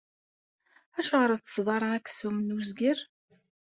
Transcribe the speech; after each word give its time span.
Acuɣer 0.99 1.29
ur 1.33 1.39
tsetteḍ 1.41 1.67
ara 1.75 1.87
aksum 1.97 2.37
n 2.41 2.55
uzger? 2.57 2.99